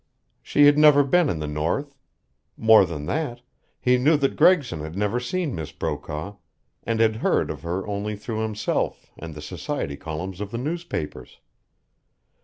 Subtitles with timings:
[0.41, 1.95] She had never been in the north.
[2.57, 3.41] More than that,
[3.79, 6.37] he knew that Gregson had never seen Miss Brokaw,
[6.83, 11.37] and had heard of her only through himself and the society columns of the newspapers.